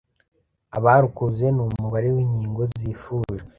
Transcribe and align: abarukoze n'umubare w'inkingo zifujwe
abarukoze 0.77 1.45
n'umubare 1.55 2.07
w'inkingo 2.15 2.61
zifujwe 2.77 3.35